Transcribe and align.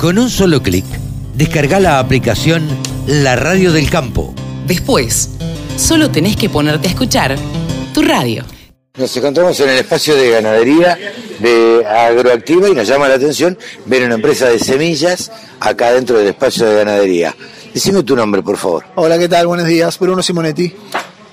Con 0.00 0.16
un 0.16 0.30
solo 0.30 0.62
clic, 0.62 0.86
descarga 1.34 1.78
la 1.78 1.98
aplicación 1.98 2.66
La 3.06 3.36
Radio 3.36 3.70
del 3.70 3.90
Campo. 3.90 4.34
Después, 4.66 5.28
solo 5.76 6.10
tenés 6.10 6.36
que 6.36 6.48
ponerte 6.48 6.88
a 6.88 6.90
escuchar 6.90 7.36
tu 7.92 8.00
radio. 8.00 8.42
Nos 8.96 9.14
encontramos 9.14 9.60
en 9.60 9.68
el 9.68 9.76
espacio 9.80 10.16
de 10.16 10.30
ganadería 10.30 10.98
de 11.38 11.84
Agroactiva 11.86 12.70
y 12.70 12.74
nos 12.74 12.88
llama 12.88 13.08
la 13.08 13.16
atención 13.16 13.58
ver 13.84 14.04
una 14.04 14.14
empresa 14.14 14.48
de 14.48 14.58
semillas 14.58 15.30
acá 15.60 15.92
dentro 15.92 16.16
del 16.16 16.28
espacio 16.28 16.64
de 16.64 16.76
ganadería. 16.76 17.36
Decime 17.74 18.02
tu 18.02 18.16
nombre, 18.16 18.42
por 18.42 18.56
favor. 18.56 18.86
Hola, 18.94 19.18
¿qué 19.18 19.28
tal? 19.28 19.48
Buenos 19.48 19.66
días. 19.66 19.98
Bruno 19.98 20.22
Simonetti. 20.22 20.74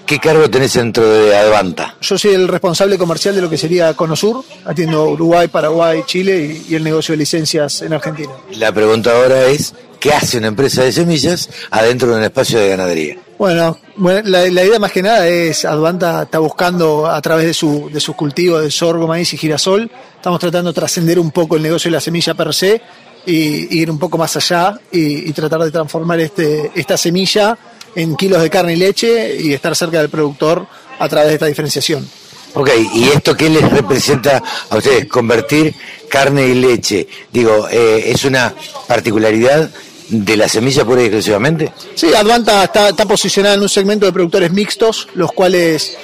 ¿Qué 0.08 0.20
cargo 0.20 0.50
tenés 0.50 0.74
dentro 0.74 1.06
de 1.06 1.36
Advanta? 1.36 1.98
Yo 2.00 2.18
soy 2.18 2.34
el 2.34 2.48
responsable 2.48 2.98
comercial 2.98 3.36
de 3.36 3.42
lo 3.42 3.50
que 3.50 3.58
sería 3.58 3.94
Conosur, 3.94 4.42
atiendo 4.64 5.04
Uruguay, 5.10 5.50
Paraguay, 5.50 6.04
Chile 6.06 6.64
y, 6.66 6.72
y 6.72 6.76
el 6.76 6.84
negocio 6.86 7.12
de 7.12 7.18
licencias 7.18 7.82
en 7.82 7.92
Argentina. 7.92 8.32
La 8.54 8.72
pregunta 8.72 9.12
ahora 9.12 9.48
es, 9.48 9.74
¿qué 10.00 10.14
hace 10.14 10.38
una 10.38 10.48
empresa 10.48 10.84
de 10.84 10.94
semillas 10.94 11.50
adentro 11.72 12.08
de 12.08 12.16
un 12.20 12.24
espacio 12.24 12.58
de 12.58 12.70
ganadería? 12.70 13.18
Bueno, 13.38 13.78
la, 13.98 14.50
la 14.50 14.64
idea 14.64 14.80
más 14.80 14.94
que 14.94 15.04
nada 15.04 15.28
es, 15.28 15.66
Advanta 15.66 16.24
está 16.24 16.40
buscando 16.40 17.06
a 17.08 17.22
través 17.22 17.46
de, 17.46 17.54
su, 17.54 17.90
de 17.92 18.00
sus 18.00 18.16
cultivos 18.16 18.64
de 18.64 18.72
sorgo, 18.72 19.08
maíz 19.08 19.34
y 19.34 19.38
girasol, 19.38 19.92
estamos 20.16 20.40
tratando 20.40 20.72
de 20.72 20.76
trascender 20.76 21.20
un 21.20 21.32
poco 21.32 21.58
el 21.58 21.64
negocio 21.64 21.90
de 21.92 21.98
la 21.98 22.02
semilla 22.02 22.34
per 22.34 22.54
se 22.54 22.82
y, 23.26 23.78
y 23.78 23.82
ir 23.82 23.92
un 23.92 24.00
poco 24.00 24.18
más 24.18 24.38
allá 24.38 24.80
y, 24.90 25.30
y 25.30 25.34
tratar 25.34 25.60
de 25.64 25.72
transformar 25.72 26.22
este, 26.22 26.72
esta 26.76 26.96
semilla 26.96 27.58
en 27.98 28.16
kilos 28.16 28.44
de 28.44 28.50
carne 28.52 28.74
y 28.74 28.76
leche 28.76 29.38
y 29.42 29.54
estar 29.54 29.76
cerca 29.76 29.98
del 29.98 30.10
productor 30.10 30.68
a 31.00 31.10
través 31.10 31.30
de 31.30 31.34
esta 31.34 31.48
diferenciación. 31.48 32.08
Ok, 32.54 32.70
¿y 32.94 33.06
esto 33.06 33.36
qué 33.36 33.50
les 33.50 33.68
representa 33.72 34.42
a 34.70 34.78
ustedes? 34.78 35.08
Convertir 35.08 35.74
carne 36.08 36.48
y 36.48 36.54
leche. 36.54 37.08
Digo, 37.34 37.68
eh, 37.70 38.12
¿es 38.12 38.24
una 38.24 38.54
particularidad 38.88 39.70
de 40.10 40.38
la 40.38 40.48
semilla 40.48 40.86
pura 40.86 41.02
y 41.02 41.06
exclusivamente? 41.06 41.74
Sí, 41.96 42.14
Advanta 42.14 42.64
está, 42.64 42.90
está 42.90 43.06
posicionada 43.06 43.56
en 43.56 43.62
un 43.62 43.70
segmento 43.70 44.06
de 44.06 44.14
productores 44.14 44.52
mixtos, 44.52 45.08
los 45.16 45.32
cuales 45.32 45.98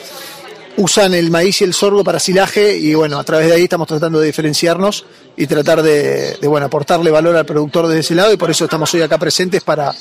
usan 0.78 1.14
el 1.14 1.30
maíz 1.30 1.62
y 1.62 1.66
el 1.66 1.76
sorgo 1.76 2.04
para 2.04 2.20
silaje 2.20 2.76
y 2.76 2.96
bueno, 2.96 3.20
a 3.20 3.24
través 3.24 3.48
de 3.48 3.54
ahí 3.54 3.64
estamos 3.64 3.88
tratando 3.88 4.20
de 4.20 4.26
diferenciarnos 4.26 5.06
y 5.38 5.46
tratar 5.46 5.84
de, 5.84 6.38
de, 6.42 6.48
bueno, 6.48 6.66
aportarle 6.66 7.12
valor 7.12 7.36
al 7.36 7.46
productor 7.46 7.86
de 7.86 8.00
ese 8.00 8.16
lado 8.16 8.34
y 8.34 8.38
por 8.38 8.50
eso 8.50 8.64
estamos 8.64 8.92
hoy 8.96 9.04
acá 9.04 9.20
presentes 9.20 9.62
para, 9.62 9.94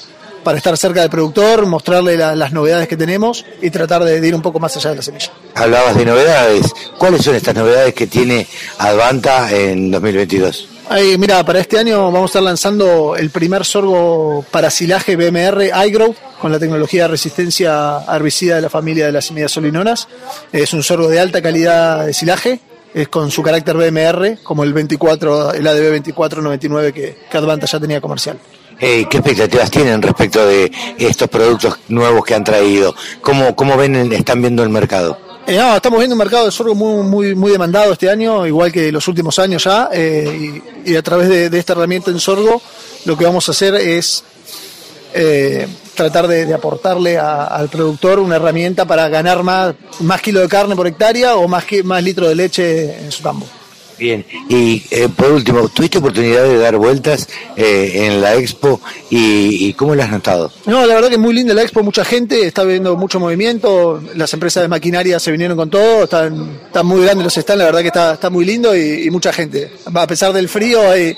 para 0.42 0.58
estar 0.58 0.76
cerca 0.76 1.00
del 1.00 1.10
productor, 1.10 1.66
mostrarle 1.66 2.16
la, 2.16 2.34
las 2.34 2.52
novedades 2.52 2.88
que 2.88 2.96
tenemos 2.96 3.44
y 3.60 3.70
tratar 3.70 4.04
de, 4.04 4.20
de, 4.20 4.28
ir 4.28 4.34
un 4.34 4.42
poco 4.42 4.58
más 4.58 4.76
allá 4.76 4.90
de 4.90 4.96
la 4.96 5.02
semilla. 5.02 5.30
Hablabas 5.54 5.96
de 5.96 6.04
novedades. 6.04 6.72
¿Cuáles 6.98 7.22
son 7.22 7.34
estas 7.34 7.54
novedades 7.54 7.94
que 7.94 8.06
tiene 8.06 8.46
Advanta 8.78 9.50
en 9.52 9.90
2022? 9.90 10.68
Ay, 10.88 11.16
mira, 11.16 11.44
para 11.44 11.60
este 11.60 11.78
año 11.78 12.10
vamos 12.10 12.22
a 12.22 12.26
estar 12.26 12.42
lanzando 12.42 13.16
el 13.16 13.30
primer 13.30 13.64
sorgo 13.64 14.44
para 14.50 14.68
silaje 14.68 15.16
BMR 15.16 15.70
iGrow 15.86 16.14
con 16.40 16.52
la 16.52 16.58
tecnología 16.58 17.02
de 17.02 17.08
resistencia 17.08 18.00
herbicida 18.12 18.56
de 18.56 18.62
la 18.62 18.68
familia 18.68 19.06
de 19.06 19.12
las 19.12 19.26
semillas 19.26 19.52
solinonas. 19.52 20.08
Es 20.52 20.72
un 20.74 20.82
sorgo 20.82 21.08
de 21.08 21.20
alta 21.20 21.40
calidad 21.40 22.04
de 22.04 22.12
silaje, 22.12 22.60
es 22.92 23.08
con 23.08 23.30
su 23.30 23.42
carácter 23.42 23.76
BMR, 23.76 24.42
como 24.42 24.64
el 24.64 24.74
24, 24.74 25.54
el 25.54 25.66
ADB 25.66 25.92
2499 25.94 26.92
que, 26.92 27.16
que 27.30 27.38
Advanta 27.38 27.66
ya 27.66 27.80
tenía 27.80 28.00
comercial. 28.00 28.38
Eh, 28.80 29.06
¿Qué 29.08 29.18
expectativas 29.18 29.70
tienen 29.70 30.02
respecto 30.02 30.44
de 30.46 30.70
estos 30.98 31.28
productos 31.28 31.78
nuevos 31.88 32.24
que 32.24 32.34
han 32.34 32.44
traído? 32.44 32.94
¿Cómo, 33.20 33.54
cómo 33.54 33.76
ven, 33.76 34.12
están 34.12 34.40
viendo 34.40 34.62
el 34.62 34.68
mercado? 34.68 35.18
Eh, 35.46 35.60
estamos 35.74 35.98
viendo 35.98 36.14
un 36.14 36.18
mercado 36.18 36.46
de 36.46 36.52
sorgo 36.52 36.74
muy, 36.74 37.02
muy, 37.02 37.34
muy 37.34 37.50
demandado 37.50 37.92
este 37.92 38.08
año, 38.08 38.46
igual 38.46 38.70
que 38.70 38.92
los 38.92 39.06
últimos 39.08 39.38
años 39.40 39.64
ya, 39.64 39.88
eh, 39.92 40.62
y, 40.84 40.94
a 40.94 41.02
través 41.02 41.28
de, 41.28 41.58
esta 41.58 41.72
herramienta 41.72 42.10
en 42.10 42.20
sorgo 42.20 42.62
lo 43.04 43.16
que 43.16 43.24
vamos 43.24 43.48
a 43.48 43.52
hacer 43.52 43.74
es 43.74 44.22
eh, 45.14 45.66
tratar 45.96 46.28
de, 46.28 46.46
de 46.46 46.54
aportarle 46.54 47.18
a, 47.18 47.46
al 47.46 47.68
productor 47.68 48.20
una 48.20 48.36
herramienta 48.36 48.84
para 48.84 49.08
ganar 49.08 49.42
más, 49.42 49.74
más 50.00 50.22
kilo 50.22 50.40
de 50.40 50.48
carne 50.48 50.76
por 50.76 50.86
hectárea 50.86 51.34
o 51.34 51.48
más, 51.48 51.64
más 51.82 52.02
litro 52.04 52.28
de 52.28 52.36
leche 52.36 52.98
en 52.98 53.10
su 53.10 53.22
campo. 53.22 53.46
Bien, 54.02 54.26
y 54.48 54.82
eh, 54.90 55.08
por 55.16 55.30
último, 55.30 55.68
¿tuviste 55.68 55.98
oportunidad 55.98 56.42
de 56.42 56.58
dar 56.58 56.76
vueltas 56.76 57.28
eh, 57.56 58.06
en 58.06 58.20
la 58.20 58.34
expo 58.34 58.80
y, 59.10 59.68
y, 59.68 59.74
cómo 59.74 59.94
la 59.94 60.06
has 60.06 60.10
notado? 60.10 60.50
No, 60.66 60.84
la 60.84 60.96
verdad 60.96 61.08
que 61.08 61.14
es 61.14 61.20
muy 61.20 61.32
linda 61.32 61.54
la 61.54 61.62
expo, 61.62 61.84
mucha 61.84 62.04
gente, 62.04 62.44
está 62.44 62.64
viendo 62.64 62.96
mucho 62.96 63.20
movimiento, 63.20 64.02
las 64.16 64.34
empresas 64.34 64.64
de 64.64 64.68
maquinaria 64.68 65.20
se 65.20 65.30
vinieron 65.30 65.56
con 65.56 65.70
todo, 65.70 66.02
están, 66.02 66.50
están 66.66 66.84
muy 66.84 67.04
grandes 67.04 67.22
los 67.22 67.34
stands, 67.34 67.60
la 67.60 67.66
verdad 67.66 67.80
que 67.82 67.86
está, 67.86 68.14
está 68.14 68.28
muy 68.28 68.44
lindo 68.44 68.76
y, 68.76 69.04
y 69.06 69.10
mucha 69.10 69.32
gente. 69.32 69.70
A 69.94 70.06
pesar 70.08 70.32
del 70.32 70.48
frío 70.48 70.90
hay, 70.90 71.16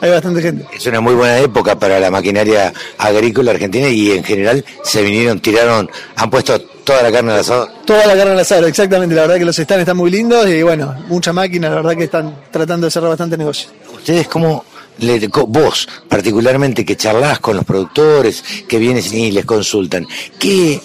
hay 0.00 0.10
bastante 0.10 0.40
gente. 0.40 0.66
Es 0.72 0.86
una 0.86 1.00
muy 1.00 1.14
buena 1.14 1.40
época 1.40 1.80
para 1.80 1.98
la 1.98 2.12
maquinaria 2.12 2.72
agrícola 2.96 3.50
argentina 3.50 3.88
y 3.88 4.12
en 4.12 4.22
general 4.22 4.64
se 4.84 5.02
vinieron, 5.02 5.40
tiraron, 5.40 5.90
han 6.14 6.30
puesto 6.30 6.60
toda 6.90 7.02
la 7.04 7.12
carne 7.12 7.32
al 7.32 7.38
asado. 7.40 7.68
Toda 7.84 8.06
la 8.06 8.16
carne 8.16 8.32
al 8.32 8.38
asado, 8.40 8.66
exactamente. 8.66 9.14
La 9.14 9.22
verdad 9.22 9.36
que 9.36 9.44
los 9.44 9.56
stands 9.56 9.80
están 9.80 9.96
muy 9.96 10.10
lindos 10.10 10.48
y 10.48 10.62
bueno, 10.62 10.94
mucha 11.08 11.32
máquina, 11.32 11.68
la 11.68 11.76
verdad 11.76 11.96
que 11.96 12.04
están 12.04 12.34
tratando 12.50 12.86
de 12.86 12.90
cerrar 12.90 13.10
bastante 13.10 13.36
negocio. 13.36 13.70
¿Ustedes 13.94 14.26
cómo, 14.26 14.64
le, 14.98 15.28
vos 15.28 15.88
particularmente 16.08 16.84
que 16.84 16.96
charlas 16.96 17.38
con 17.38 17.56
los 17.56 17.64
productores, 17.64 18.42
que 18.66 18.78
vienes 18.78 19.12
y 19.12 19.30
les 19.30 19.44
consultan, 19.44 20.06
qué, 20.38 20.80